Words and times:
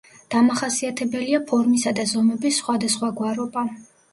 დამახასიათებელია 0.35 1.39
ფორმისა 1.51 1.93
და 2.01 2.07
ზომების 2.13 2.61
სხვადასხვაგვარობა. 2.63 3.69